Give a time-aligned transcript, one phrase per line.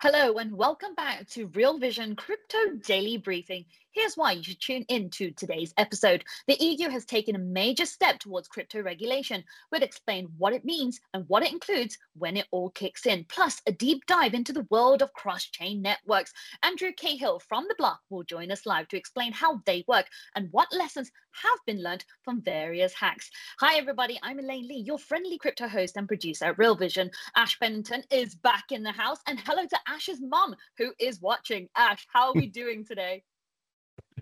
[0.00, 3.64] Hello and welcome back to Real Vision Crypto Daily Briefing.
[3.92, 6.22] Here's why you should tune in to today's episode.
[6.46, 9.42] The EU has taken a major step towards crypto regulation.
[9.72, 13.62] We'll explain what it means and what it includes when it all kicks in, plus
[13.66, 16.34] a deep dive into the world of cross-chain networks.
[16.62, 20.48] Andrew Cahill from The Block will join us live to explain how they work and
[20.50, 21.10] what lessons
[21.42, 23.30] have been learned from various hacks.
[23.58, 27.10] Hi everybody, I'm Elaine Lee, your friendly crypto host and producer at Real Vision.
[27.36, 31.68] Ash Bennington is back in the house and hello to Ash's mom who is watching.
[31.74, 33.22] Ash, how are we doing today?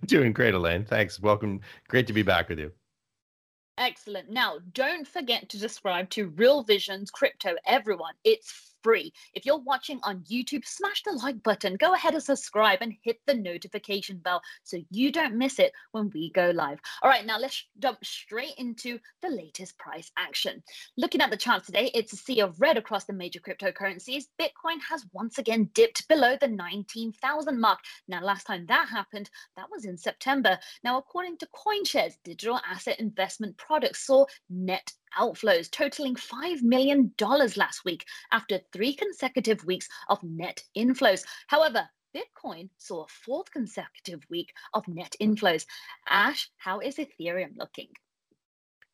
[0.06, 0.84] Doing great, Elaine.
[0.84, 1.20] Thanks.
[1.20, 1.60] Welcome.
[1.88, 2.72] Great to be back with you.
[3.78, 4.30] Excellent.
[4.30, 8.14] Now, don't forget to subscribe to Real Vision's Crypto Everyone.
[8.24, 9.12] It's free.
[9.34, 13.18] If you're watching on YouTube, smash the like button, go ahead and subscribe and hit
[13.26, 16.78] the notification bell so you don't miss it when we go live.
[17.02, 20.62] All right, now let's jump straight into the latest price action.
[20.96, 24.26] Looking at the charts today, it's a sea of red across the major cryptocurrencies.
[24.40, 27.80] Bitcoin has once again dipped below the 19,000 mark.
[28.06, 30.60] Now, last time that happened, that was in September.
[30.84, 37.12] Now, according to CoinShares, digital asset investment products saw net outflows totaling $5 million
[37.56, 41.24] last week after three consecutive weeks of net inflows.
[41.46, 45.66] However, Bitcoin saw a fourth consecutive week of net inflows.
[46.08, 47.88] Ash, how is Ethereum looking?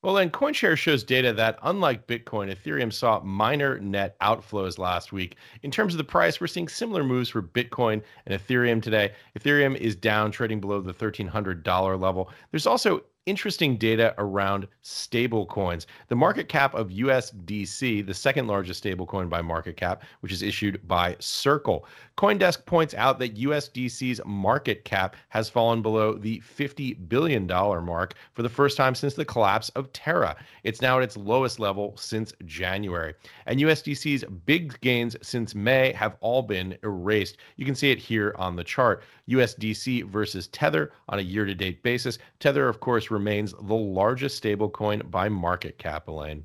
[0.03, 5.37] Well, then CoinShare shows data that, unlike Bitcoin, Ethereum saw minor net outflows last week.
[5.63, 9.13] In terms of the price, we're seeing similar moves for Bitcoin and Ethereum today.
[9.39, 12.31] Ethereum is down, trading below the $1,300 level.
[12.51, 15.87] There's also interesting data around stable coins.
[16.09, 20.87] The market cap of USDC, the second largest stablecoin by market cap, which is issued
[20.89, 21.87] by Circle.
[22.19, 28.43] Coindesk points out that USDC's market cap has fallen below the $50 billion mark for
[28.43, 30.37] the first time since the collapse of Terra.
[30.65, 33.15] It's now at its lowest level since January.
[33.47, 37.37] And USDC's big gains since May have all been erased.
[37.57, 39.05] You can see it here on the chart.
[39.29, 42.19] USDC versus Tether on a year to date basis.
[42.41, 46.45] Tether, of course, remains the largest stablecoin by market cap, Elaine.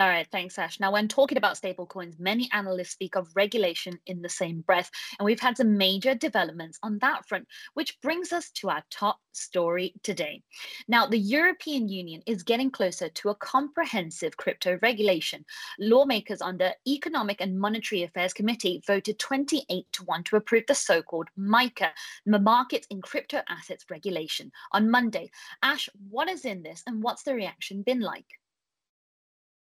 [0.00, 0.80] All right, thanks, Ash.
[0.80, 5.26] Now, when talking about stablecoins, many analysts speak of regulation in the same breath, and
[5.26, 9.92] we've had some major developments on that front, which brings us to our top story
[10.02, 10.42] today.
[10.88, 15.44] Now, the European Union is getting closer to a comprehensive crypto regulation.
[15.78, 20.74] Lawmakers on the Economic and Monetary Affairs Committee voted 28 to 1 to approve the
[20.74, 21.90] so called MICA,
[22.24, 25.30] the Markets in Crypto Assets Regulation, on Monday.
[25.62, 28.39] Ash, what is in this, and what's the reaction been like?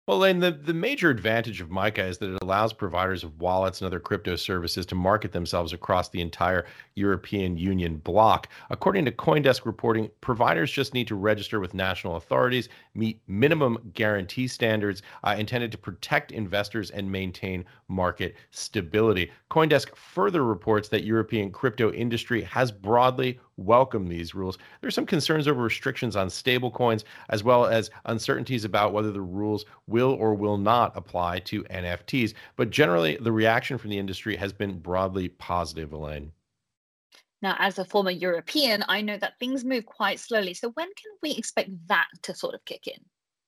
[0.06, 3.80] Well, and the, the major advantage of MICA is that it allows providers of wallets
[3.80, 6.66] and other crypto services to market themselves across the entire
[6.96, 8.50] European Union bloc.
[8.69, 14.46] According to Coindesk reporting, providers just need to register with national authorities, meet minimum guarantee
[14.46, 19.31] standards uh, intended to protect investors and maintain market stability.
[19.50, 24.58] Coindesk further reports that European crypto industry has broadly welcome these rules.
[24.81, 29.66] There's some concerns over restrictions on stablecoins, as well as uncertainties about whether the rules
[29.88, 32.34] will or will not apply to NFTs.
[32.56, 36.31] But generally, the reaction from the industry has been broadly positive, Elaine.
[37.42, 40.53] Now, as a former European, I know that things move quite slowly.
[40.53, 43.03] So, when can we expect that to sort of kick in?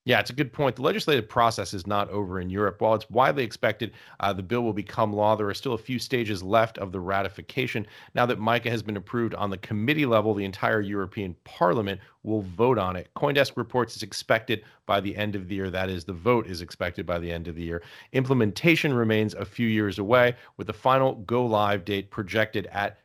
[0.08, 0.76] Yeah, it's a good point.
[0.76, 2.80] The legislative process is not over in Europe.
[2.80, 5.98] While it's widely expected uh, the bill will become law, there are still a few
[5.98, 7.88] stages left of the ratification.
[8.14, 12.44] Now that MICA has been approved on the committee level, the entire European Parliament will
[12.44, 13.10] vote on it.
[13.16, 15.72] Coindesk reports it's expected by the end of the year.
[15.72, 17.82] That is, the vote is expected by the end of the year.
[18.14, 23.00] Implementation remains a few years away, with the final go live date projected at,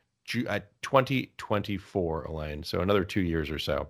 [0.47, 2.61] at 2024, Elaine.
[2.61, 3.87] So another two years or so.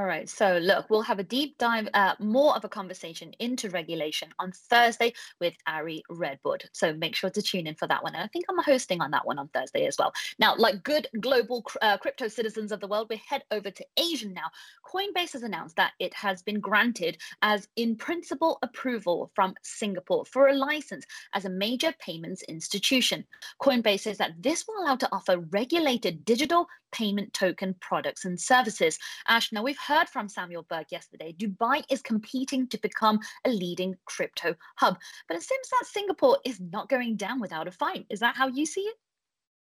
[0.00, 0.26] All right.
[0.30, 4.50] So, look, we'll have a deep dive, uh, more of a conversation into regulation on
[4.50, 6.64] Thursday with Ari Redbord.
[6.72, 8.14] So, make sure to tune in for that one.
[8.14, 10.14] And I think I'm hosting on that one on Thursday as well.
[10.38, 14.30] Now, like good global uh, crypto citizens of the world, we head over to Asia
[14.30, 14.46] now.
[14.90, 20.48] Coinbase has announced that it has been granted as in principle approval from Singapore for
[20.48, 21.04] a license
[21.34, 23.22] as a major payments institution.
[23.60, 28.98] Coinbase says that this will allow to offer regulated digital payment token products and services.
[29.28, 33.96] Ash, now we've heard from Samuel Burke yesterday, Dubai is competing to become a leading
[34.04, 34.96] crypto hub.
[35.26, 38.06] But it seems that Singapore is not going down without a fight.
[38.08, 38.96] Is that how you see it?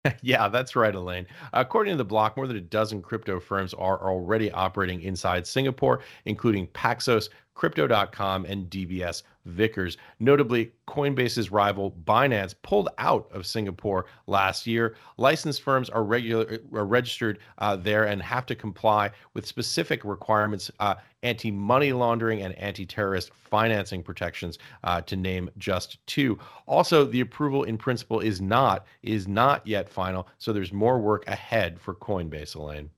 [0.22, 1.26] Yeah, that's right, Elaine.
[1.54, 6.00] According to the block, more than a dozen crypto firms are already operating inside Singapore,
[6.26, 9.96] including Paxos, Crypto.com, and DBS Vickers.
[10.18, 14.96] Notably, Coinbase's rival Binance pulled out of Singapore last year.
[15.18, 20.70] Licensed firms are regular are registered uh, there and have to comply with specific requirements,
[20.80, 26.38] uh, anti-money laundering and anti-terrorist financing protections, uh, to name just two.
[26.66, 31.26] Also, the approval in principle is not is not yet final, so there's more work
[31.28, 32.90] ahead for Coinbase, Elaine.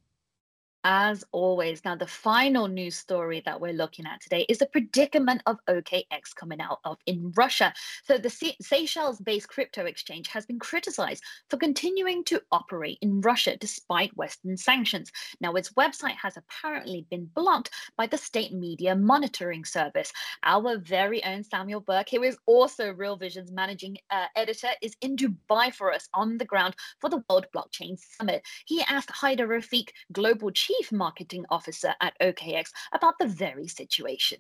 [0.89, 5.43] As always, now the final news story that we're looking at today is the predicament
[5.45, 7.75] of OKX coming out of in Russia.
[8.05, 13.57] So the Se- Seychelles-based crypto exchange has been criticized for continuing to operate in Russia
[13.57, 15.11] despite Western sanctions.
[15.41, 20.13] Now its website has apparently been blocked by the state media monitoring service.
[20.45, 25.17] Our very own Samuel Burke, who is also Real Vision's managing uh, editor, is in
[25.17, 28.47] Dubai for us on the ground for the World Blockchain Summit.
[28.67, 34.39] He asked Haider Rafique, global chief chief marketing officer at OKX about the very situation.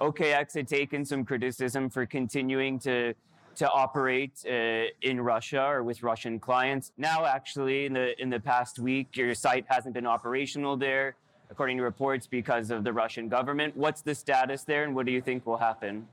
[0.00, 3.14] OKX had taken some criticism for continuing to
[3.56, 6.92] to operate uh, in Russia or with Russian clients.
[6.96, 11.16] Now, actually, in the in the past week, your site hasn't been operational there,
[11.50, 13.76] according to reports, because of the Russian government.
[13.76, 16.06] What's the status there, and what do you think will happen?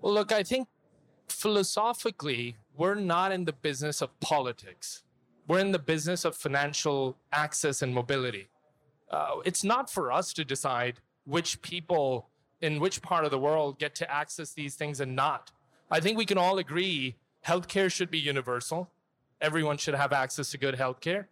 [0.00, 0.68] Well, look, I think
[1.28, 5.02] philosophically, we're not in the business of politics.
[5.50, 8.46] We're in the business of financial access and mobility.
[9.10, 12.28] Uh, it's not for us to decide which people
[12.60, 15.50] in which part of the world get to access these things and not.
[15.90, 18.92] I think we can all agree healthcare should be universal.
[19.40, 21.24] Everyone should have access to good healthcare.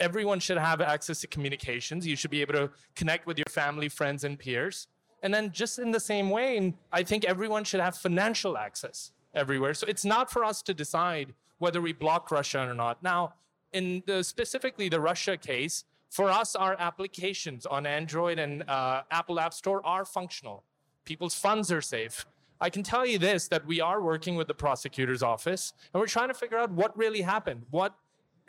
[0.00, 2.06] Everyone should have access to communications.
[2.06, 4.86] You should be able to connect with your family, friends, and peers.
[5.22, 9.74] And then, just in the same way, I think everyone should have financial access everywhere.
[9.74, 13.02] So it's not for us to decide whether we block Russia or not.
[13.02, 13.34] Now,
[13.76, 19.38] in the, specifically the Russia case, for us, our applications on Android and uh, Apple
[19.38, 20.64] App Store are functional.
[21.04, 22.24] People's funds are safe.
[22.58, 26.06] I can tell you this that we are working with the prosecutor's office and we're
[26.06, 27.94] trying to figure out what really happened, what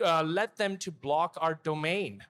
[0.03, 2.23] uh, led them to block our domain.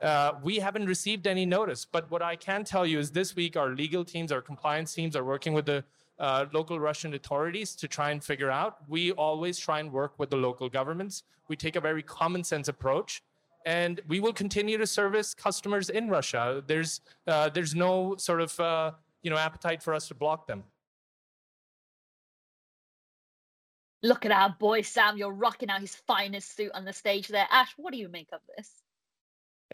[0.00, 3.56] Uh, we haven't received any notice, but what I can tell you is this week
[3.56, 5.84] our legal teams, our compliance teams are working with the
[6.20, 8.76] uh, local Russian authorities to try and figure out.
[8.88, 11.24] We always try and work with the local governments.
[11.48, 13.22] We take a very common sense approach,
[13.66, 16.62] and we will continue to service customers in Russia.
[16.66, 20.62] There's uh, there's no sort of uh, you know appetite for us to block them.
[24.02, 25.16] Look at our boy Sam.
[25.16, 27.48] You're rocking out his finest suit on the stage there.
[27.50, 28.70] Ash, what do you make of this?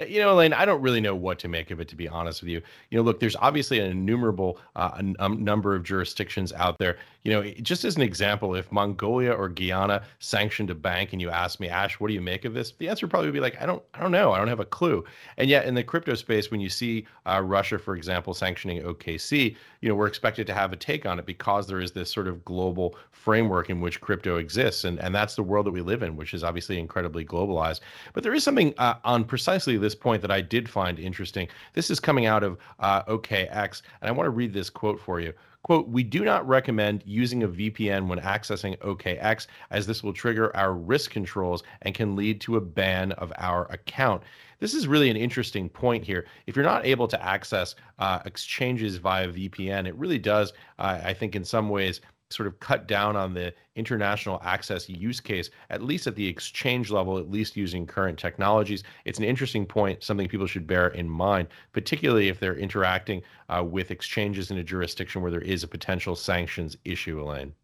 [0.00, 2.08] Uh, you know, Elaine, I don't really know what to make of it, to be
[2.08, 2.62] honest with you.
[2.90, 6.98] You know, look, there's obviously an innumerable uh, a, a number of jurisdictions out there.
[7.22, 11.31] You know, just as an example, if Mongolia or Guyana sanctioned a bank, and you
[11.31, 12.72] ask me, Ash, what do you make of this?
[12.78, 14.64] The answer probably would be like, I don't, I don't know, I don't have a
[14.64, 15.04] clue.
[15.37, 19.56] And yet, in the crypto space, when you see uh, Russia, for example, sanctioning OKX,
[19.81, 22.28] you know, we're expected to have a take on it because there is this sort
[22.28, 26.02] of global framework in which crypto exists, and and that's the world that we live
[26.02, 27.81] in, which is obviously incredibly globalized.
[28.12, 31.46] But there is something uh, on precisely this point that I did find interesting.
[31.74, 35.20] This is coming out of uh, OKX, and I want to read this quote for
[35.20, 35.32] you.
[35.62, 40.54] Quote, we do not recommend using a VPN when accessing OKX, as this will trigger
[40.56, 44.22] our risk controls and can lead to a ban of our account.
[44.58, 46.26] This is really an interesting point here.
[46.46, 51.12] If you're not able to access uh, exchanges via VPN, it really does, uh, I
[51.12, 55.83] think, in some ways, sort of cut down on the international access use case, at
[55.83, 58.83] least at the exchange level, at least using current technologies.
[59.04, 63.62] It's an interesting point, something people should bear in mind, particularly if they're interacting uh,
[63.64, 67.54] with exchanges in a jurisdiction where there is a potential sanctions issue, Elaine.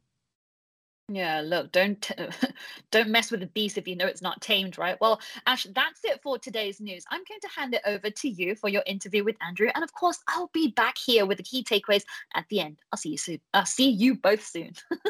[1.14, 2.10] Yeah, look, don't
[2.90, 4.98] don't mess with the beast if you know it's not tamed, right?
[4.98, 7.04] Well, Ash, that's it for today's news.
[7.10, 9.92] I'm going to hand it over to you for your interview with Andrew, and of
[9.92, 12.04] course, I'll be back here with the key takeaways
[12.34, 12.78] at the end.
[12.90, 13.40] I'll see you soon.
[13.52, 14.72] I'll see you both soon.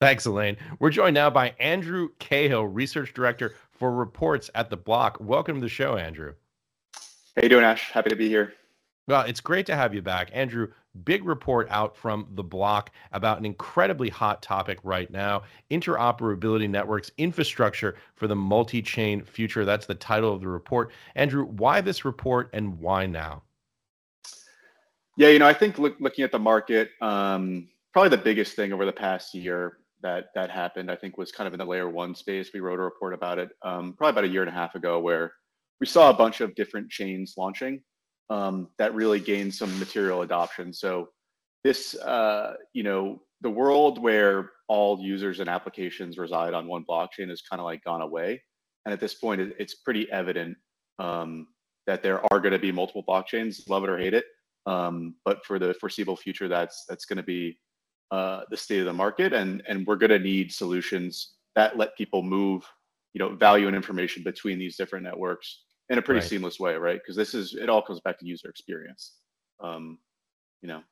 [0.00, 0.58] Thanks, Elaine.
[0.78, 5.16] We're joined now by Andrew Cahill, Research Director for Reports at the Block.
[5.20, 6.34] Welcome to the show, Andrew.
[7.34, 7.90] How you doing, Ash?
[7.90, 8.52] Happy to be here.
[9.08, 10.28] Well, it's great to have you back.
[10.34, 10.68] Andrew,
[11.04, 17.10] big report out from the block about an incredibly hot topic right now interoperability networks
[17.16, 19.64] infrastructure for the multi chain future.
[19.64, 20.92] That's the title of the report.
[21.14, 23.42] Andrew, why this report and why now?
[25.16, 28.74] Yeah, you know, I think look, looking at the market, um, probably the biggest thing
[28.74, 31.88] over the past year that that happened, I think, was kind of in the layer
[31.88, 32.50] one space.
[32.52, 35.00] We wrote a report about it um, probably about a year and a half ago,
[35.00, 35.32] where
[35.80, 37.80] we saw a bunch of different chains launching
[38.30, 40.72] um, that really gained some material adoption.
[40.72, 41.08] So
[41.64, 47.28] this, uh, you know, the world where all users and applications reside on one blockchain
[47.30, 48.42] has kind of like gone away.
[48.84, 50.56] And at this point, it's pretty evident
[50.98, 51.48] um,
[51.86, 54.24] that there are going to be multiple blockchains, love it or hate it.
[54.66, 57.58] Um, but for the foreseeable future, that's that's going to be
[58.10, 61.96] uh, the state of the market, and and we're going to need solutions that let
[61.96, 62.64] people move,
[63.14, 66.28] you know, value and information between these different networks in a pretty right.
[66.28, 67.00] seamless way, right?
[67.00, 69.14] Because this is it all comes back to user experience.
[69.60, 69.98] Um,
[70.62, 70.82] you know.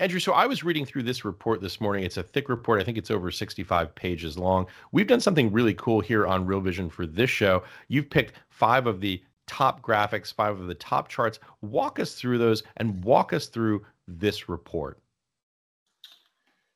[0.00, 2.02] Andrew, so I was reading through this report this morning.
[2.02, 2.80] It's a thick report.
[2.80, 4.66] I think it's over 65 pages long.
[4.90, 7.62] We've done something really cool here on Real Vision for this show.
[7.86, 11.38] You've picked five of the top graphics, five of the top charts.
[11.60, 14.98] Walk us through those and walk us through this report.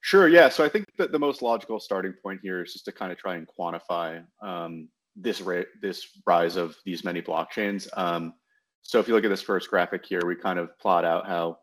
[0.00, 0.28] Sure.
[0.28, 0.48] Yeah.
[0.48, 3.18] So I think that the most logical starting point here is just to kind of
[3.18, 4.88] try and quantify um,
[5.20, 7.88] this rate, this rise of these many blockchains.
[7.96, 8.34] Um,
[8.82, 11.58] so if you look at this first graphic here, we kind of plot out how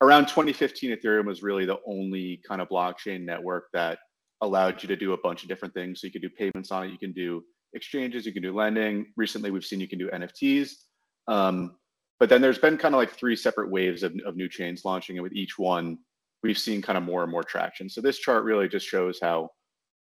[0.00, 3.98] around 2015, Ethereum was really the only kind of blockchain network that
[4.42, 6.00] allowed you to do a bunch of different things.
[6.00, 9.06] So you can do payments on it, you can do exchanges, you can do lending.
[9.16, 10.72] Recently, we've seen you can do NFTs.
[11.28, 11.76] Um,
[12.18, 15.16] but then there's been kind of like three separate waves of, of new chains launching,
[15.16, 15.98] and with each one,
[16.42, 17.88] we've seen kind of more and more traction.
[17.88, 19.50] So this chart really just shows how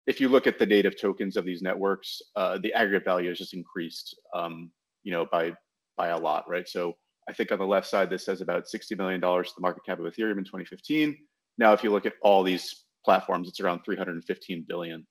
[0.09, 3.37] if you look at the native tokens of these networks, uh, the aggregate value has
[3.37, 4.73] just increased, um,
[5.05, 5.53] you know, by
[5.99, 6.67] by a lot, right?
[6.67, 6.95] So
[7.29, 9.99] I think on the left side, this says about $60 million to the market cap
[9.99, 11.15] of Ethereum in 2015.
[11.59, 15.07] Now, if you look at all these platforms, it's around 315 billion.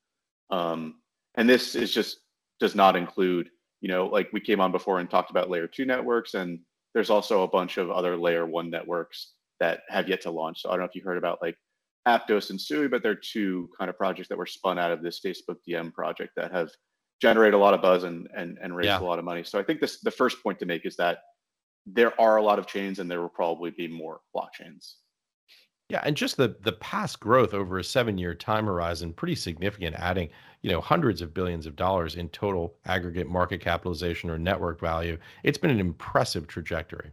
[0.50, 0.96] Um,
[1.36, 2.22] and this is just
[2.60, 3.50] does not include,
[3.82, 6.60] you know, like we came on before and talked about layer two networks, and
[6.96, 10.64] there's also a bunch of other layer one networks that have yet to launch.
[10.64, 11.58] So I don't know if you heard about like
[12.08, 15.20] Aptos and Sui, but they're two kind of projects that were spun out of this
[15.20, 16.70] Facebook Diem project that have
[17.22, 19.00] generated a lot of buzz and and, and raised yeah.
[19.00, 19.44] a lot of money.
[19.44, 21.20] So I think this the first point to make is that
[21.86, 24.94] there are a lot of chains and there will probably be more blockchains.
[25.90, 29.96] Yeah, and just the the past growth over a seven year time horizon, pretty significant,
[29.98, 30.30] adding
[30.62, 35.18] you know hundreds of billions of dollars in total aggregate market capitalization or network value.
[35.44, 37.12] It's been an impressive trajectory.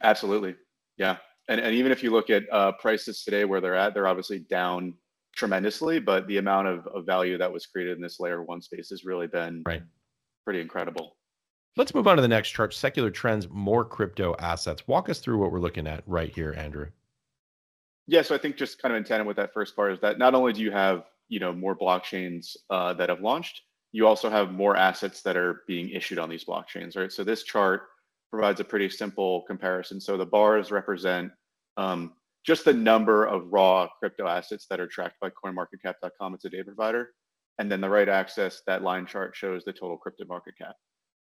[0.00, 0.54] Absolutely,
[0.96, 1.16] yeah
[1.48, 4.40] and, and even if you look at uh, prices today where they're at, they're obviously
[4.40, 4.94] down
[5.34, 8.90] tremendously, but the amount of, of value that was created in this layer one space
[8.90, 9.82] has really been right.
[10.44, 11.16] pretty incredible.
[11.76, 12.74] Let's move on to the next chart.
[12.74, 14.86] Secular trends, more crypto assets.
[14.86, 16.88] Walk us through what we're looking at right here, Andrew.
[18.06, 20.18] Yeah, so I think just kind of in tandem with that first part is that
[20.18, 24.28] not only do you have you know more blockchains uh, that have launched, you also
[24.28, 27.10] have more assets that are being issued on these blockchains, right?
[27.12, 27.82] So this chart
[28.32, 30.00] provides a pretty simple comparison.
[30.00, 31.30] So the bars represent
[31.76, 36.34] um, just the number of raw crypto assets that are tracked by CoinMarketCap.com.
[36.34, 37.10] It's a data provider.
[37.58, 40.74] And then the right axis, that line chart shows the total crypto market cap.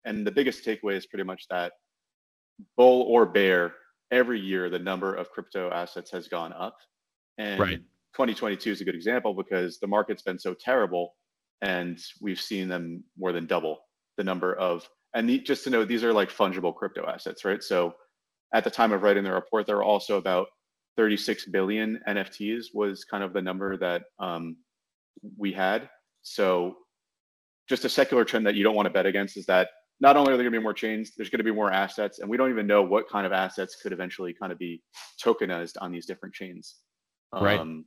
[0.05, 1.73] And the biggest takeaway is pretty much that
[2.77, 3.75] bull or bear,
[4.13, 6.77] every year the number of crypto assets has gone up.
[7.39, 7.79] And right.
[8.15, 11.15] 2022 is a good example because the market's been so terrible
[11.61, 13.81] and we've seen them more than double
[14.17, 17.63] the number of and the, just to know, these are like fungible crypto assets, right?
[17.63, 17.95] So
[18.55, 20.47] at the time of writing the report, there were also about
[20.97, 24.57] 36 billion NFTs was kind of the number that um,
[25.37, 25.89] we had.
[26.23, 26.77] So
[27.69, 29.69] just a secular trend that you don't want to bet against is that
[30.01, 32.21] not only are there going to be more chains, there's going to be more assets,
[32.21, 34.83] and we don't even know what kind of assets could eventually kind of be
[35.23, 36.77] tokenized on these different chains.
[37.33, 37.61] Right.
[37.61, 37.85] Um,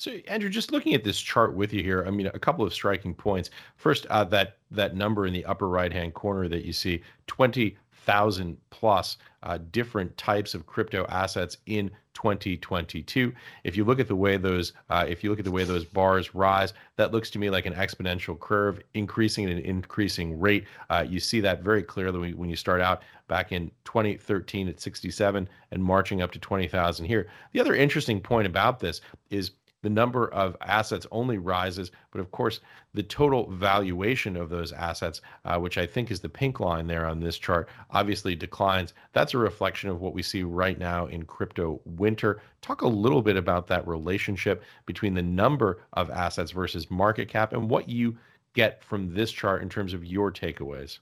[0.00, 2.72] so, Andrew, just looking at this chart with you here, I mean, a couple of
[2.72, 3.50] striking points.
[3.76, 8.56] First, uh, that that number in the upper right-hand corner that you see, twenty thousand
[8.70, 13.32] plus uh, different types of crypto assets in 2022.
[13.64, 15.84] If you look at the way those, uh, if you look at the way those
[15.84, 20.64] bars rise, that looks to me like an exponential curve, increasing at an increasing rate.
[20.88, 25.48] Uh, you see that very clearly when you start out back in 2013 at 67
[25.70, 27.28] and marching up to 20,000 here.
[27.52, 32.30] The other interesting point about this is the number of assets only rises, but of
[32.30, 32.60] course,
[32.92, 37.06] the total valuation of those assets, uh, which I think is the pink line there
[37.06, 38.92] on this chart, obviously declines.
[39.12, 42.42] That's a reflection of what we see right now in crypto winter.
[42.60, 47.52] Talk a little bit about that relationship between the number of assets versus market cap
[47.52, 48.18] and what you
[48.54, 50.98] get from this chart in terms of your takeaways.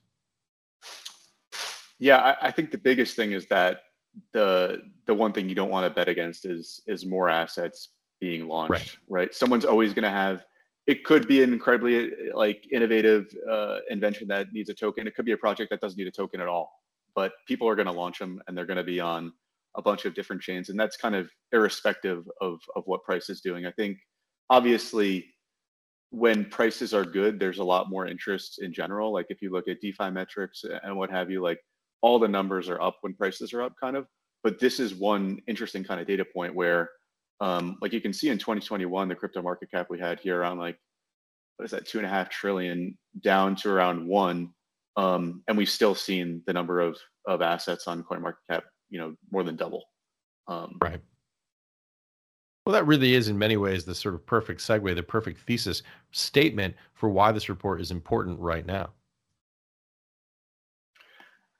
[1.98, 3.80] Yeah, I, I think the biggest thing is that
[4.32, 8.48] the the one thing you don't want to bet against is is more assets being
[8.48, 8.96] launched, right?
[9.08, 9.34] right?
[9.34, 10.44] Someone's always going to have.
[10.86, 15.06] It could be an incredibly like innovative uh, invention that needs a token.
[15.06, 16.72] It could be a project that doesn't need a token at all.
[17.14, 19.32] But people are going to launch them, and they're going to be on
[19.76, 23.40] a bunch of different chains, and that's kind of irrespective of of what price is
[23.40, 23.66] doing.
[23.66, 23.98] I think
[24.50, 25.26] obviously
[26.10, 29.12] when prices are good, there's a lot more interest in general.
[29.12, 31.60] Like if you look at DeFi metrics and what have you, like
[32.00, 34.06] all the numbers are up when prices are up, kind of.
[34.42, 36.90] But this is one interesting kind of data point where,
[37.40, 40.58] um, like you can see in 2021, the crypto market cap we had here around
[40.58, 40.78] like
[41.56, 44.50] what is that, two and a half trillion, down to around one,
[44.96, 49.42] um, and we've still seen the number of of assets on CoinMarketCap, you know, more
[49.42, 49.84] than double.
[50.46, 51.00] Um, right.
[52.64, 55.82] Well, that really is, in many ways, the sort of perfect segue, the perfect thesis
[56.10, 58.90] statement for why this report is important right now.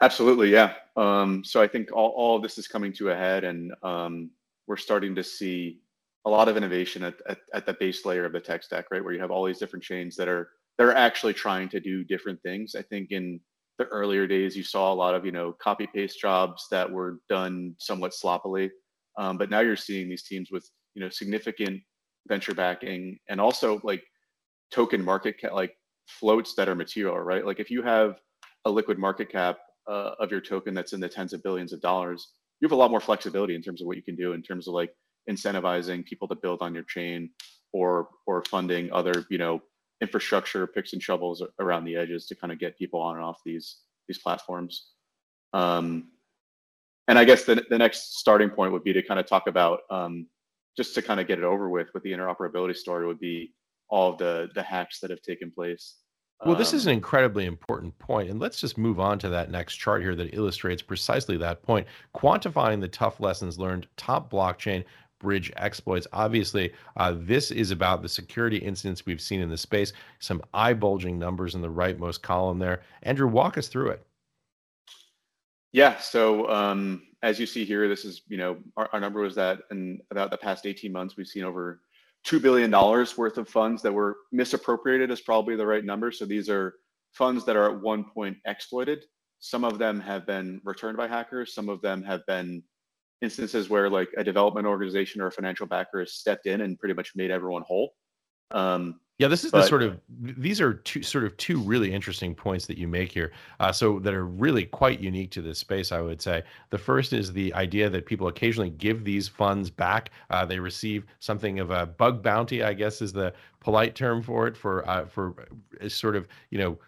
[0.01, 0.75] Absolutely, yeah.
[0.97, 4.31] Um, so I think all, all of this is coming to a head, and um,
[4.69, 5.81] we're starting to see
[6.25, 9.03] a lot of innovation at, at, at, the base layer of the tech stack, right?
[9.03, 12.05] Where you have all these different chains that are that are actually trying to do
[12.05, 12.77] different things.
[12.77, 13.41] I think in
[13.79, 17.19] the earlier days, you saw a lot of you know copy paste jobs that were
[17.29, 18.71] done somewhat sloppily,
[19.19, 21.81] um, but now you're seeing these teams with you know significant
[22.29, 24.05] venture backing and also like
[24.71, 25.75] token market cap like
[26.07, 28.21] floats that are material right like if you have
[28.67, 29.59] a liquid market cap
[29.89, 32.77] uh, of your token that's in the tens of billions of dollars you have a
[32.77, 34.93] lot more flexibility in terms of what you can do in terms of like
[35.31, 37.31] incentivizing people to build on your chain
[37.73, 39.61] or or funding other you know
[40.01, 43.41] infrastructure picks and shovels around the edges to kind of get people on and off
[43.45, 44.93] these these platforms
[45.53, 46.09] um,
[47.09, 49.81] and i guess the, the next starting point would be to kind of talk about
[49.91, 50.27] um,
[50.77, 53.53] just to kind of get it over with with the interoperability story would be
[53.91, 55.97] all of the the hacks that have taken place.
[56.47, 59.51] Well, this is an um, incredibly important point, and let's just move on to that
[59.51, 61.87] next chart here that illustrates precisely that point.
[62.15, 64.85] Quantifying the tough lessons learned, top blockchain
[65.19, 66.07] bridge exploits.
[66.13, 69.93] Obviously, uh, this is about the security incidents we've seen in the space.
[70.21, 72.83] Some eye-bulging numbers in the rightmost column there.
[73.03, 74.07] Andrew, walk us through it.
[75.73, 75.99] Yeah.
[75.99, 79.61] So um, as you see here, this is, you know, our, our number was that
[79.71, 81.81] in about the past 18 months, we've seen over
[82.29, 86.13] $2 billion worth of funds that were misappropriated is probably the right number.
[86.13, 86.75] So these are
[87.13, 89.05] funds that are at one point exploited.
[89.41, 91.55] Some of them have been returned by hackers.
[91.55, 92.63] Some of them have been
[93.23, 96.95] instances where like a development organization or a financial backer has stepped in and pretty
[96.95, 97.93] much made everyone whole.
[98.51, 101.93] Um, yeah, this is but, the sort of these are two sort of two really
[101.93, 103.33] interesting points that you make here.
[103.59, 106.45] Uh, so that are really quite unique to this space, I would say.
[106.71, 110.11] The first is the idea that people occasionally give these funds back.
[110.31, 114.47] Uh, they receive something of a bug bounty, I guess, is the polite term for
[114.47, 115.35] it, for uh, for
[115.83, 116.79] uh, sort of you know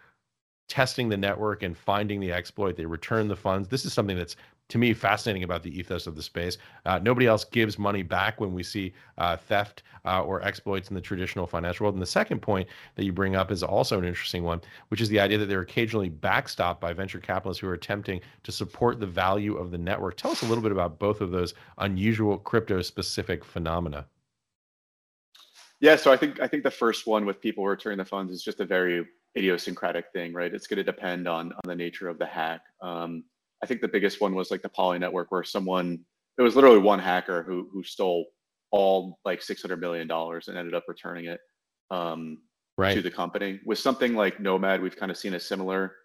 [0.69, 2.77] testing the network and finding the exploit.
[2.77, 3.67] They return the funds.
[3.67, 4.37] This is something that's
[4.71, 6.57] to me fascinating about the ethos of the space.
[6.85, 10.95] Uh, nobody else gives money back when we see uh, theft uh, or exploits in
[10.95, 11.95] the traditional financial world.
[11.95, 15.09] And the second point that you bring up is also an interesting one, which is
[15.09, 19.05] the idea that they're occasionally backstopped by venture capitalists who are attempting to support the
[19.05, 20.15] value of the network.
[20.15, 24.05] Tell us a little bit about both of those unusual crypto-specific phenomena.
[25.81, 28.43] Yeah, so I think I think the first one with people returning the funds is
[28.43, 29.05] just a very
[29.35, 30.53] idiosyncratic thing, right?
[30.53, 32.61] It's going to depend on on the nature of the hack.
[32.81, 33.23] Um,
[33.63, 35.99] I think the biggest one was like the Poly network, where someone
[36.37, 38.25] it was literally one hacker who who stole
[38.71, 41.39] all like six hundred million dollars and ended up returning it
[41.91, 42.37] um,
[42.77, 42.93] right.
[42.93, 43.59] to the company.
[43.65, 45.95] With something like Nomad, we've kind of seen a similar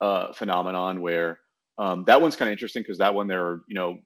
[0.00, 1.38] uh, phenomenon where
[1.78, 3.98] um, that one's kind of interesting because that one there are you know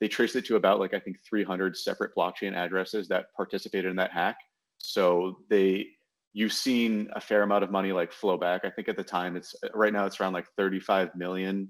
[0.00, 3.96] they traced it to about like I think 300 separate blockchain addresses that participated in
[3.96, 4.36] that hack.
[4.78, 5.86] So they
[6.34, 8.62] you've seen a fair amount of money like flow back.
[8.64, 11.68] I think at the time it's right now it's around like 35 million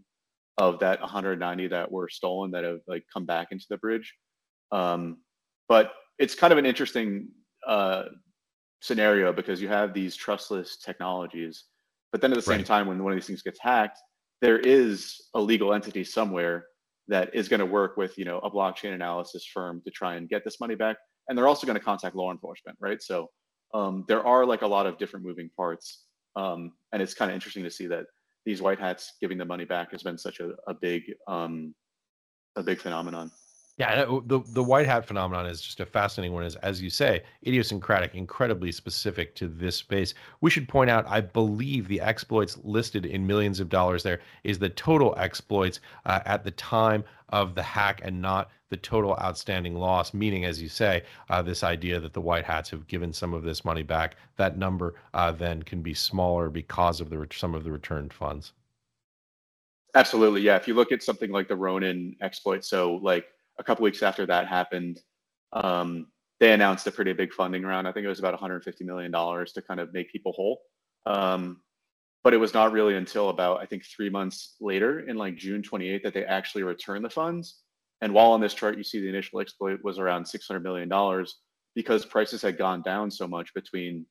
[0.58, 4.14] of that 190 that were stolen that have like come back into the bridge.
[4.72, 5.18] Um,
[5.68, 7.28] but it's kind of an interesting
[7.66, 8.04] uh,
[8.80, 11.64] scenario because you have these trustless technologies,
[12.12, 12.66] but then at the same right.
[12.66, 13.98] time, when one of these things gets hacked,
[14.40, 16.66] there is a legal entity somewhere
[17.08, 20.28] that is going to work with you know a blockchain analysis firm to try and
[20.28, 20.96] get this money back,
[21.28, 23.02] and they're also going to contact law enforcement, right?
[23.02, 23.28] So
[23.72, 26.04] um, there are like a lot of different moving parts,
[26.36, 28.04] um, and it's kind of interesting to see that
[28.44, 31.74] these white hats giving the money back has been such a, a big um,
[32.56, 33.30] a big phenomenon.
[33.76, 36.44] Yeah, the the white hat phenomenon is just a fascinating one.
[36.44, 40.14] Is as you say, idiosyncratic, incredibly specific to this space.
[40.40, 44.60] We should point out, I believe the exploits listed in millions of dollars there is
[44.60, 49.76] the total exploits uh, at the time of the hack, and not the total outstanding
[49.76, 50.12] loss.
[50.12, 53.44] Meaning, as you say, uh, this idea that the white hats have given some of
[53.44, 57.62] this money back, that number uh, then can be smaller because of the some of
[57.62, 58.52] the returned funds.
[59.94, 60.56] Absolutely, yeah.
[60.56, 63.26] If you look at something like the Ronin exploit, so like
[63.60, 65.00] a couple weeks after that happened,
[65.52, 66.08] um,
[66.40, 67.86] they announced a pretty big funding round.
[67.86, 70.62] I think it was about 150 million dollars to kind of make people whole.
[71.06, 71.60] Um,
[72.24, 75.62] but it was not really until about I think three months later, in like June
[75.62, 77.60] 28th, that they actually returned the funds.
[78.00, 81.38] And while on this chart you see the initial exploit was around 600 million dollars,
[81.74, 84.06] because prices had gone down so much between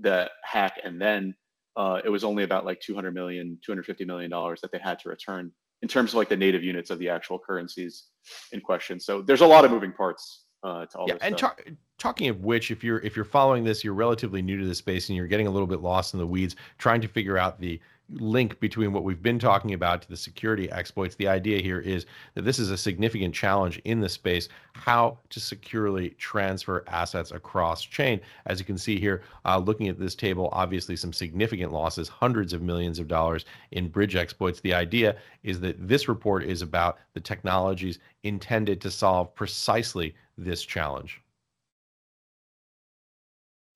[0.00, 1.34] the hack and then
[1.76, 5.08] uh, it was only about like 200 million 250 million dollars that they had to
[5.08, 5.52] return
[5.82, 8.06] in terms of like the native units of the actual currencies
[8.52, 8.98] in question.
[8.98, 11.64] So there's a lot of moving parts uh, to all yeah, this and talk,
[11.98, 15.08] talking of which, if you're if you're following this, you're relatively new to the space
[15.08, 17.80] and you're getting a little bit lost in the weeds, trying to figure out the
[18.10, 21.16] link between what we've been talking about to the security exploits.
[21.16, 25.40] The idea here is that this is a significant challenge in the space, how to
[25.40, 28.20] securely transfer assets across chain.
[28.46, 32.52] As you can see here, uh, looking at this table, obviously some significant losses, hundreds
[32.52, 34.60] of millions of dollars in bridge exploits.
[34.60, 40.62] The idea is that this report is about the technologies intended to solve precisely this
[40.62, 41.20] challenge.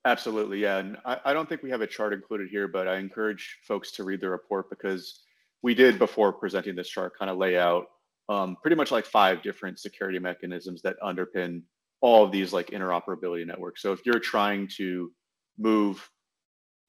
[0.04, 0.78] Absolutely, yeah.
[0.78, 3.92] And I, I don't think we have a chart included here, but I encourage folks
[3.92, 5.22] to read the report because
[5.62, 7.86] we did before presenting this chart kind of lay out
[8.30, 11.62] um, pretty much like five different security mechanisms that underpin
[12.00, 13.82] all of these like interoperability networks.
[13.82, 15.12] So if you're trying to
[15.58, 16.08] move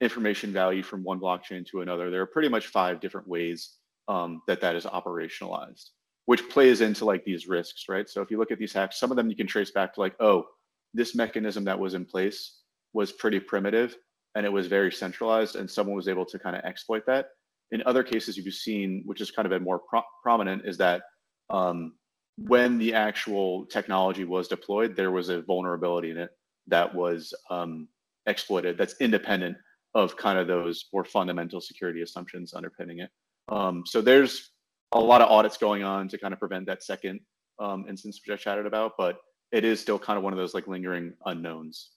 [0.00, 3.74] information value from one blockchain to another, there are pretty much five different ways
[4.08, 5.90] um, that that is operationalized,
[6.26, 8.08] which plays into like these risks, right?
[8.08, 10.00] So if you look at these hacks, some of them you can trace back to
[10.00, 10.46] like, oh,
[10.94, 12.60] this mechanism that was in place
[12.92, 13.96] was pretty primitive
[14.34, 17.26] and it was very centralized and someone was able to kind of exploit that
[17.70, 21.02] in other cases you've seen which has kind of been more pro- prominent is that
[21.50, 21.94] um,
[22.36, 26.30] when the actual technology was deployed there was a vulnerability in it
[26.66, 27.88] that was um,
[28.26, 29.56] exploited that's independent
[29.94, 33.10] of kind of those more fundamental security assumptions underpinning it
[33.48, 34.51] um, so there's
[34.92, 37.20] a lot of audits going on to kind of prevent that second
[37.58, 39.18] um, instance which i chatted about but
[39.50, 41.90] it is still kind of one of those like lingering unknowns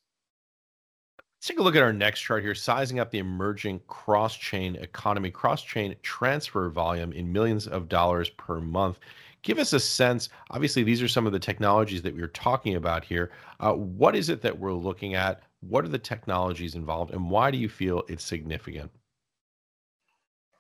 [1.46, 4.78] Let's take a look at our next chart here, sizing up the emerging cross chain
[4.78, 9.00] economy, cross chain transfer volume in millions of dollars per month.
[9.44, 10.30] Give us a sense.
[10.50, 13.32] Obviously, these are some of the technologies that we are talking about here.
[13.60, 15.44] Uh, what is it that we're looking at?
[15.60, 18.90] What are the technologies involved, and why do you feel it's significant?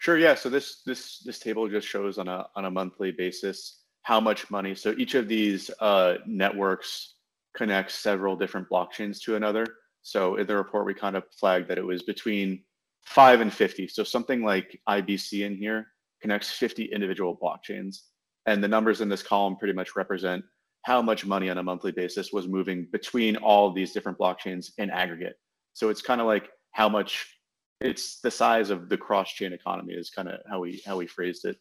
[0.05, 0.19] Sure.
[0.19, 0.35] Yeah.
[0.35, 4.51] So this this this table just shows on a on a monthly basis how much
[4.51, 4.75] money.
[4.75, 7.15] So each of these uh, networks
[7.57, 9.65] connects several different blockchains to another.
[10.03, 12.61] So in the report, we kind of flagged that it was between
[13.03, 13.87] five and 50.
[13.87, 15.87] So something like IBC in here
[16.21, 18.01] connects 50 individual blockchains.
[18.45, 20.45] And the numbers in this column pretty much represent
[20.83, 24.91] how much money on a monthly basis was moving between all these different blockchains in
[24.91, 25.37] aggregate.
[25.73, 27.34] So it's kind of like how much
[27.81, 31.45] it's the size of the cross-chain economy is kind of how we how we phrased
[31.45, 31.57] it.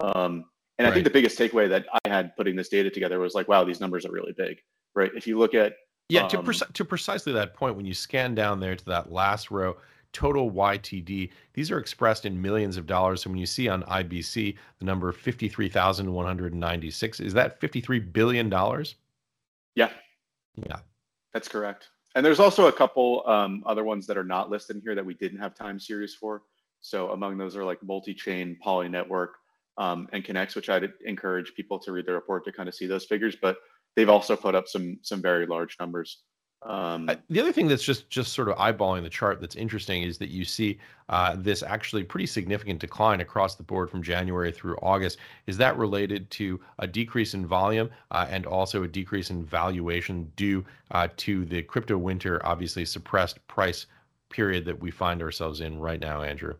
[0.00, 0.44] Um,
[0.78, 0.90] and right.
[0.90, 3.64] I think the biggest takeaway that I had putting this data together was like, wow,
[3.64, 4.58] these numbers are really big,
[4.94, 5.10] right?
[5.14, 5.74] If you look at
[6.08, 9.50] yeah, to, um, to precisely that point, when you scan down there to that last
[9.50, 9.76] row,
[10.12, 13.22] total YTD, these are expressed in millions of dollars.
[13.22, 18.50] So when you see on IBC the number 53,196, is that $53 billion?
[19.74, 19.90] Yeah.
[20.56, 20.78] Yeah.
[21.34, 21.88] That's correct.
[22.18, 25.06] And there's also a couple um, other ones that are not listed in here that
[25.06, 26.42] we didn't have time series for.
[26.80, 29.36] So among those are like multi-chain, poly network,
[29.76, 32.88] um, and Connext, which I'd encourage people to read the report to kind of see
[32.88, 33.36] those figures.
[33.40, 33.58] But
[33.94, 36.24] they've also put up some some very large numbers.
[36.62, 40.18] Um, the other thing that's just just sort of eyeballing the chart that's interesting is
[40.18, 44.76] that you see uh, this actually pretty significant decline across the board from January through
[44.82, 45.18] August.
[45.46, 50.32] Is that related to a decrease in volume uh, and also a decrease in valuation
[50.34, 53.86] due uh, to the crypto winter, obviously suppressed price
[54.28, 56.54] period that we find ourselves in right now, Andrew?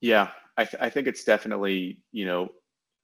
[0.00, 2.48] Yeah, I, th- I think it's definitely you know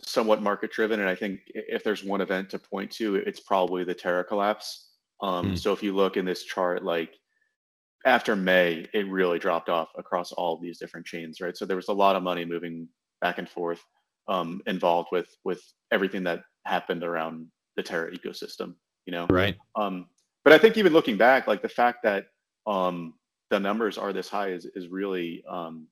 [0.00, 1.00] somewhat market driven.
[1.00, 4.88] And I think if there's one event to point to, it's probably the Terra collapse.
[5.22, 5.58] Um, mm.
[5.58, 7.14] So if you look in this chart, like
[8.04, 11.56] after May, it really dropped off across all of these different chains, right?
[11.56, 12.88] So there was a lot of money moving
[13.20, 13.80] back and forth
[14.28, 18.74] um, involved with with everything that happened around the Terra ecosystem,
[19.06, 19.26] you know?
[19.30, 19.56] Right.
[19.76, 20.06] Um,
[20.44, 22.26] but I think even looking back, like the fact that
[22.66, 23.14] um,
[23.50, 25.87] the numbers are this high is is really um,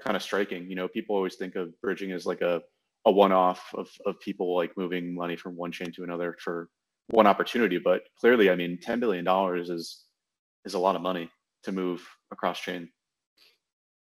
[0.00, 0.68] kind of striking.
[0.68, 2.62] You know, people always think of bridging as like a
[3.04, 6.68] a one-off of, of people like moving money from one chain to another for
[7.08, 10.04] one opportunity but clearly i mean 10 billion dollars is
[10.64, 11.30] is a lot of money
[11.62, 12.88] to move across chain.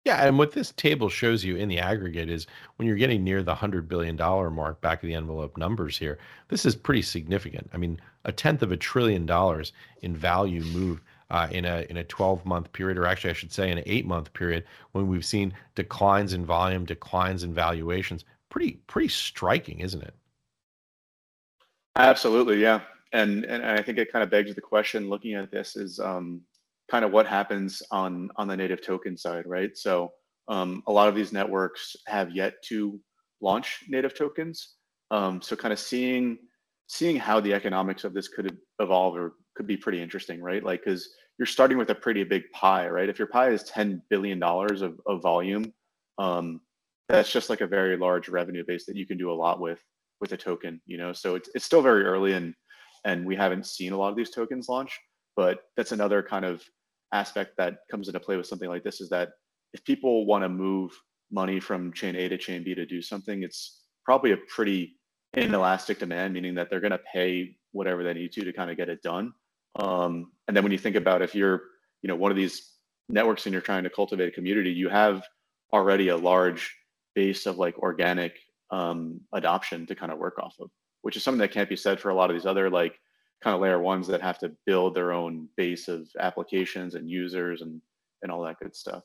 [0.04, 3.42] Yeah and what this table shows you in the aggregate is when you're getting near
[3.42, 7.68] the 100 billion dollar mark back of the envelope numbers here this is pretty significant.
[7.72, 11.96] I mean a tenth of a trillion dollars in value moved uh, in a in
[11.98, 15.08] a 12 month period, or actually I should say in an eight month period, when
[15.08, 18.24] we've seen declines in volume, declines in valuations.
[18.48, 20.14] Pretty pretty striking, isn't it?
[21.98, 22.80] Absolutely, yeah.
[23.12, 26.42] And and I think it kind of begs the question looking at this is um,
[26.90, 29.76] kind of what happens on on the native token side, right?
[29.76, 30.12] So
[30.48, 33.00] um, a lot of these networks have yet to
[33.40, 34.74] launch native tokens.
[35.10, 36.38] Um, so kind of seeing
[36.86, 40.62] seeing how the economics of this could evolve or could be pretty interesting, right?
[40.62, 41.08] Like because
[41.38, 43.08] you're starting with a pretty big pie, right?
[43.08, 45.72] If your pie is $10 billion of, of volume,
[46.18, 46.60] um,
[47.08, 49.80] that's just like a very large revenue base that you can do a lot with
[50.20, 51.12] with a token, you know?
[51.12, 52.54] So it's, it's still very early and,
[53.04, 54.98] and we haven't seen a lot of these tokens launch,
[55.36, 56.62] but that's another kind of
[57.12, 59.30] aspect that comes into play with something like this is that
[59.72, 60.92] if people want to move
[61.30, 64.96] money from chain A to chain B to do something, it's probably a pretty
[65.36, 68.76] inelastic demand, meaning that they're going to pay whatever they need to to kind of
[68.76, 69.32] get it done.
[69.78, 71.62] Um, and then when you think about if you're,
[72.02, 72.72] you know, one of these
[73.08, 75.22] networks and you're trying to cultivate a community, you have
[75.72, 76.74] already a large
[77.14, 78.38] base of like organic
[78.70, 80.70] um, adoption to kind of work off of,
[81.02, 82.98] which is something that can't be said for a lot of these other like
[83.42, 87.62] kind of layer ones that have to build their own base of applications and users
[87.62, 87.80] and
[88.22, 89.04] and all that good stuff.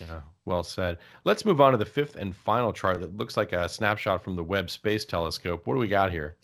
[0.00, 0.98] Yeah, well said.
[1.24, 4.36] Let's move on to the fifth and final chart that looks like a snapshot from
[4.36, 5.66] the Webb Space Telescope.
[5.66, 6.36] What do we got here?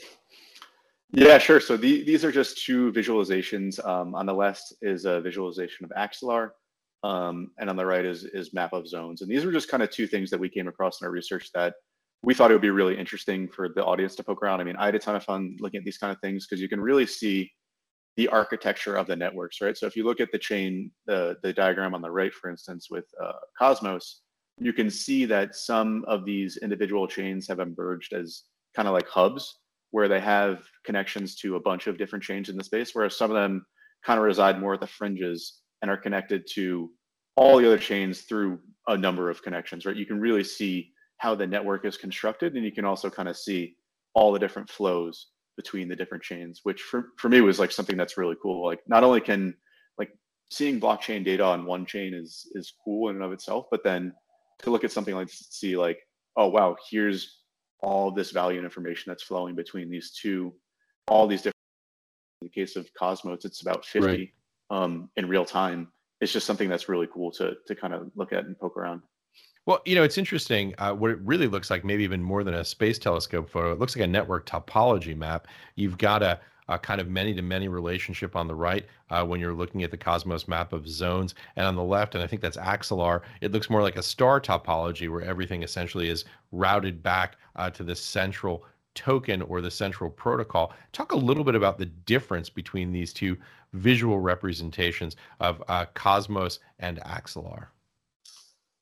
[1.12, 1.60] Yeah, sure.
[1.60, 3.84] So the, these are just two visualizations.
[3.86, 6.50] Um, on the left is a visualization of Axelar,
[7.02, 9.20] um, and on the right is is map of zones.
[9.20, 11.50] And these were just kind of two things that we came across in our research
[11.54, 11.74] that
[12.22, 14.60] we thought it would be really interesting for the audience to poke around.
[14.60, 16.60] I mean, I had a ton of fun looking at these kind of things because
[16.60, 17.50] you can really see
[18.16, 19.76] the architecture of the networks, right?
[19.76, 22.88] So if you look at the chain, the, the diagram on the right, for instance,
[22.90, 24.20] with uh, Cosmos,
[24.58, 28.44] you can see that some of these individual chains have emerged as
[28.76, 29.58] kind of like hubs
[29.90, 33.30] where they have connections to a bunch of different chains in the space, whereas some
[33.30, 33.64] of them
[34.04, 36.90] kind of reside more at the fringes and are connected to
[37.36, 38.58] all the other chains through
[38.88, 39.96] a number of connections, right?
[39.96, 40.91] You can really see
[41.22, 43.76] how the network is constructed, and you can also kind of see
[44.12, 47.96] all the different flows between the different chains, which for, for me was like something
[47.96, 48.66] that's really cool.
[48.66, 49.54] Like not only can
[49.98, 50.10] like
[50.50, 54.12] seeing blockchain data on one chain is is cool in and of itself, but then
[54.62, 56.00] to look at something like see like,
[56.36, 57.38] oh wow, here's
[57.84, 60.52] all this value and information that's flowing between these two,
[61.06, 61.54] all these different
[62.40, 64.28] in the case of Cosmos, it's about 50 right.
[64.70, 65.86] um, in real time.
[66.20, 69.02] It's just something that's really cool to to kind of look at and poke around.
[69.64, 70.74] Well, you know, it's interesting.
[70.78, 73.78] Uh, what it really looks like, maybe even more than a space telescope photo, it
[73.78, 75.46] looks like a network topology map.
[75.76, 79.38] You've got a, a kind of many to many relationship on the right uh, when
[79.38, 81.36] you're looking at the Cosmos map of zones.
[81.54, 84.40] And on the left, and I think that's Axelar, it looks more like a star
[84.40, 90.10] topology where everything essentially is routed back uh, to the central token or the central
[90.10, 90.72] protocol.
[90.92, 93.38] Talk a little bit about the difference between these two
[93.74, 97.68] visual representations of uh, Cosmos and Axelar.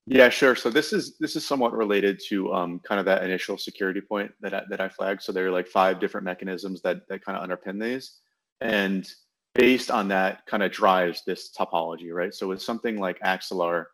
[0.07, 0.57] Yeah, sure.
[0.57, 4.33] So this is this is somewhat related to um, kind of that initial security point
[4.41, 5.23] that I, that I flagged.
[5.23, 8.19] So there are like five different mechanisms that that kind of underpin these,
[8.61, 9.09] and
[9.55, 12.35] based on that, kind of drives this topology, right?
[12.35, 13.87] So with something like Axelar,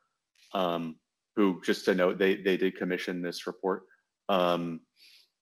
[0.55, 0.97] um,
[1.35, 3.83] who just to note, they they did commission this report.
[4.29, 4.81] Um,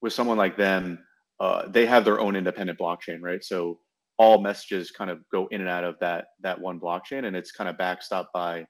[0.02, 0.98] with someone like them,
[1.40, 3.44] uh, they have their own independent blockchain, right?
[3.44, 3.78] So
[4.18, 7.52] all messages kind of go in and out of that that one blockchain, and it's
[7.52, 8.66] kind of backstopped by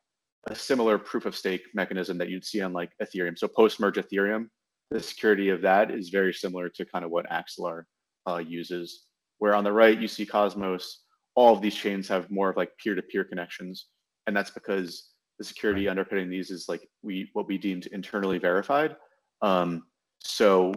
[0.48, 3.38] a similar proof of stake mechanism that you'd see on like Ethereum.
[3.38, 4.48] So post merge Ethereum,
[4.90, 7.84] the security of that is very similar to kind of what Axelar
[8.28, 9.04] uh, uses.
[9.38, 11.02] Where on the right you see Cosmos,
[11.34, 13.86] all of these chains have more of like peer-to-peer connections,
[14.26, 18.96] and that's because the security underpinning these is like we what we deemed internally verified.
[19.42, 19.84] Um,
[20.20, 20.72] so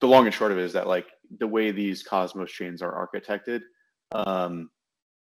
[0.00, 3.08] the long and short of it is that like the way these Cosmos chains are
[3.08, 3.62] architected,
[4.12, 4.70] um,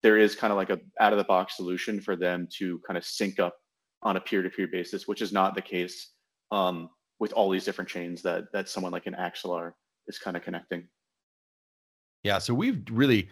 [0.03, 2.97] there is kind of like a out of the box solution for them to kind
[2.97, 3.55] of sync up
[4.05, 6.11] on a peer-to-peer basis, which is not the case
[6.51, 6.89] um,
[7.19, 9.73] with all these different chains that that someone like an Axelar
[10.07, 10.87] is kind of connecting.
[12.23, 13.29] Yeah, so we've really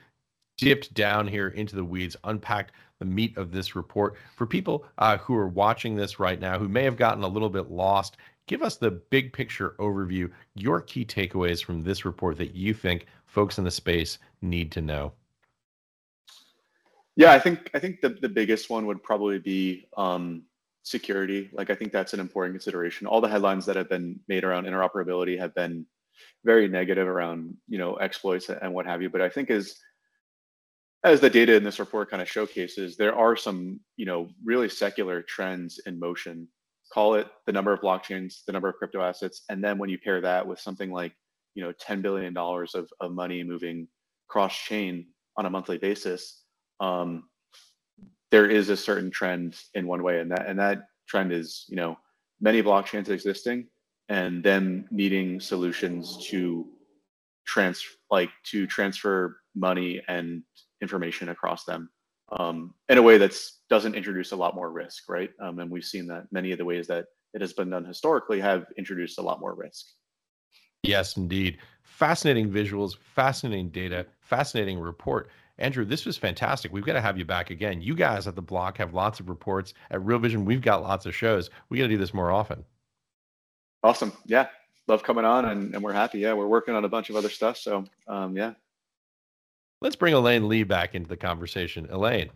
[0.57, 4.15] dipped down here into the weeds, unpacked the meat of this report.
[4.35, 7.49] For people uh, who are watching this right now, who may have gotten a little
[7.49, 12.55] bit lost, give us the big picture overview, your key takeaways from this report that
[12.55, 15.13] you think folks in the space need to know.
[17.15, 20.43] Yeah, I think I think the, the biggest one would probably be um,
[20.83, 21.49] security.
[21.53, 23.07] Like I think that's an important consideration.
[23.07, 25.85] All the headlines that have been made around interoperability have been
[26.45, 29.09] very negative around you know exploits and what have you.
[29.09, 29.75] But I think as
[31.05, 34.69] as the data in this report kind of showcases, there are some you know really
[34.69, 36.47] secular trends in motion.
[36.93, 39.97] Call it the number of blockchains, the number of crypto assets, and then when you
[39.97, 41.13] pair that with something like
[41.55, 43.87] you know 10 billion dollars of, of money moving
[44.27, 46.43] cross chain on a monthly basis
[46.79, 47.23] um,
[48.33, 51.75] there is a certain trend in one way, and that and that trend is you
[51.75, 51.95] know
[52.41, 53.67] many blockchains existing
[54.09, 56.65] and them needing solutions to
[57.45, 60.41] trans like to transfer money and
[60.81, 61.91] information across them
[62.31, 65.29] um, in a way that doesn't introduce a lot more risk, right?
[65.39, 68.41] Um, and we've seen that many of the ways that it has been done historically
[68.41, 69.85] have introduced a lot more risk.
[70.81, 71.59] Yes, indeed.
[71.83, 75.29] Fascinating visuals, fascinating data, fascinating report.
[75.59, 76.71] Andrew, this was fantastic.
[76.71, 77.81] We've got to have you back again.
[77.81, 79.73] You guys at the block have lots of reports.
[79.91, 81.49] At Real Vision, we've got lots of shows.
[81.69, 82.63] We got to do this more often.
[83.83, 84.13] Awesome.
[84.25, 84.47] Yeah.
[84.87, 86.19] Love coming on and, and we're happy.
[86.19, 86.33] Yeah.
[86.33, 87.57] We're working on a bunch of other stuff.
[87.57, 88.53] So, um, yeah.
[89.81, 91.87] Let's bring Elaine Lee back into the conversation.
[91.89, 92.29] Elaine.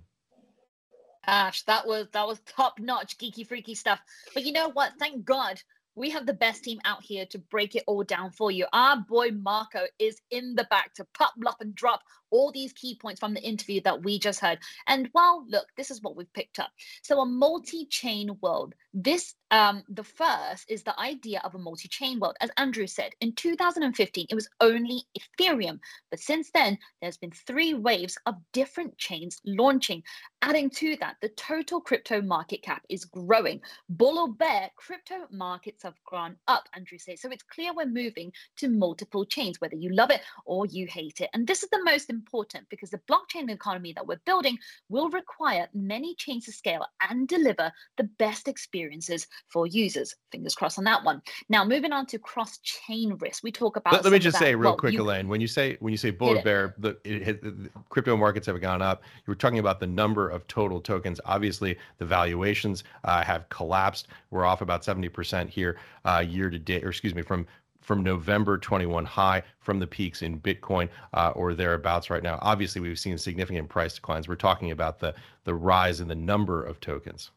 [1.25, 3.99] Ash, that was that was top notch geeky freaky stuff.
[4.33, 4.93] But you know what?
[4.97, 5.61] Thank God
[5.97, 8.67] we have the best team out here to break it all down for you.
[8.71, 12.97] Our boy Marco is in the back to pop, up and drop all these key
[13.01, 14.59] points from the interview that we just heard.
[14.87, 16.71] And well, look, this is what we've picked up.
[17.03, 18.73] So a multi-chain world.
[18.93, 22.35] This um the first is the idea of a multi-chain world.
[22.41, 27.73] As Andrew said, in 2015 it was only Ethereum, but since then there's been three
[27.73, 30.03] waves of different chains launching.
[30.41, 33.61] Adding to that, the total crypto market cap is growing.
[33.89, 37.21] Bull or bear, crypto markets have gone up, Andrew says.
[37.21, 41.21] So it's clear we're moving to multiple chains, whether you love it or you hate
[41.21, 41.29] it.
[41.33, 44.57] And this is the most important because the blockchain economy that we're building
[44.89, 50.15] will require many chains to scale and deliver the best experiences for users.
[50.31, 51.21] Fingers crossed on that one.
[51.49, 53.93] Now, moving on to cross-chain risk, we talk about.
[53.93, 55.97] Let, let me just say real well, quick, you, Elaine, when you say when you
[55.97, 59.03] say bull bear, the, it, the crypto markets have gone up.
[59.25, 61.19] You were talking about the number of total tokens.
[61.25, 64.07] Obviously, the valuations uh, have collapsed.
[64.31, 67.45] We're off about seventy percent here uh, year to date, or excuse me, from
[67.87, 72.37] from November 21 high from the peaks in Bitcoin uh, or thereabouts right now.
[72.41, 74.27] Obviously, we've seen significant price declines.
[74.27, 77.31] We're talking about the the rise in the number of tokens.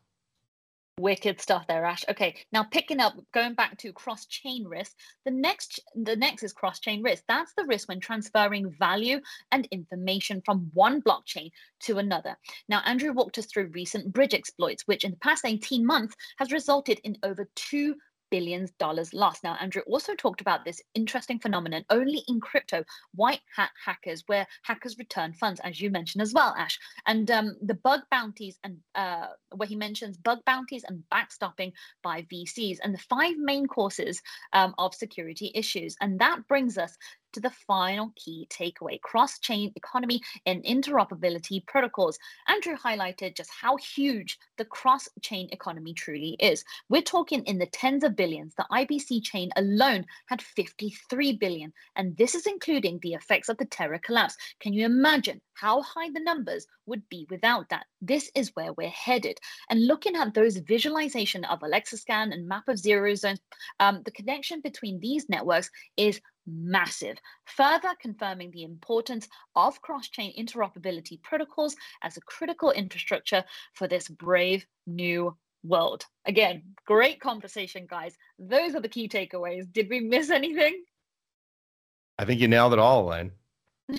[0.99, 2.05] Wicked stuff there, Ash.
[2.11, 4.97] Okay, now picking up, going back to cross-chain risk.
[5.25, 7.23] The next, the next is cross-chain risk.
[7.27, 11.53] That's the risk when transferring value and information from one blockchain
[11.85, 12.37] to another.
[12.69, 16.53] Now, Andrew walked us through recent bridge exploits, which in the past 18 months has
[16.53, 17.95] resulted in over two
[18.31, 19.45] billions dollars lost.
[19.45, 24.47] Now, Andrew also talked about this interesting phenomenon only in crypto, white hat hackers, where
[24.63, 26.79] hackers return funds, as you mentioned as well, Ash.
[27.07, 32.23] And um, the bug bounties and uh, where he mentions bug bounties and backstopping by
[32.23, 35.97] VCs and the five main causes um, of security issues.
[36.01, 36.97] And that brings us
[37.33, 42.19] to the final key takeaway cross chain economy and interoperability protocols.
[42.49, 46.65] Andrew highlighted just how huge the cross chain economy truly is.
[46.89, 48.55] We're talking in the tens of billions.
[48.57, 53.65] The IBC chain alone had 53 billion, and this is including the effects of the
[53.67, 54.37] Terra collapse.
[54.61, 57.87] Can you imagine how high the numbers would be without that?
[58.01, 59.39] This is where we're headed.
[59.69, 63.41] And looking at those visualization of Axelarscan and map of zero zones,
[63.79, 70.33] um, the connection between these networks is massive, further confirming the importance of cross chain
[70.39, 76.05] interoperability protocols as a critical infrastructure for this brave new world.
[76.27, 78.17] Again, great conversation, guys.
[78.39, 79.71] Those are the key takeaways.
[79.73, 80.85] Did we miss anything?
[82.19, 83.33] I think you nailed it all, Elaine.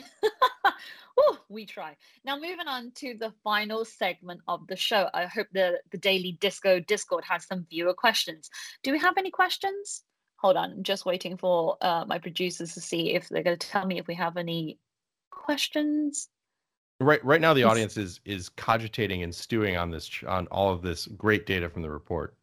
[1.19, 1.95] Ooh, we try.
[2.23, 5.09] Now, moving on to the final segment of the show.
[5.13, 8.49] I hope the, the Daily Disco Discord has some viewer questions.
[8.83, 10.03] Do we have any questions?
[10.41, 13.67] Hold on, I'm just waiting for uh, my producers to see if they're going to
[13.67, 14.79] tell me if we have any
[15.29, 16.29] questions.
[16.99, 20.81] Right, right now the audience is is cogitating and stewing on this on all of
[20.81, 22.35] this great data from the report.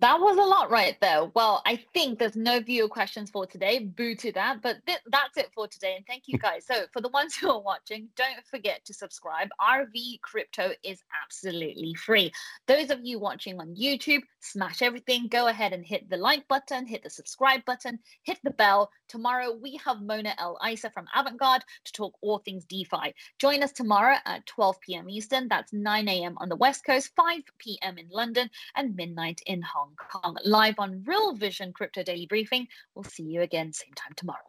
[0.00, 1.26] That was a lot right there.
[1.34, 3.80] Well, I think there's no viewer questions for today.
[3.80, 4.62] Boo to that.
[4.62, 5.94] But th- that's it for today.
[5.96, 6.42] And thank you hmm.
[6.42, 6.66] guys.
[6.66, 9.48] so, for the ones who are watching, don't forget to subscribe.
[9.60, 12.32] RV Crypto is absolutely free.
[12.66, 15.28] Those of you watching on YouTube, smash everything.
[15.28, 18.90] Go ahead and hit the like button, hit the subscribe button, hit the bell.
[19.14, 23.14] Tomorrow, we have Mona El Isa from Avantgarde to talk all things DeFi.
[23.38, 25.08] Join us tomorrow at 12 p.m.
[25.08, 25.46] Eastern.
[25.46, 26.36] That's 9 a.m.
[26.38, 27.96] on the West Coast, 5 p.m.
[27.96, 32.66] in London, and midnight in Hong Kong, live on Real Vision Crypto Daily Briefing.
[32.96, 34.40] We'll see you again same time tomorrow.